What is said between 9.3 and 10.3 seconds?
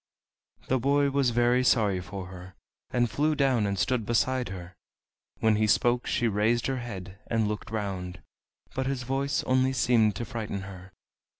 only seemed to